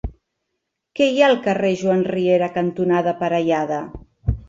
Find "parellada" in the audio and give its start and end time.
3.25-3.83